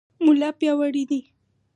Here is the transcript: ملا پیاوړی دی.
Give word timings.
ملا 0.25 0.49
پیاوړی 0.59 1.03
دی. 1.09 1.21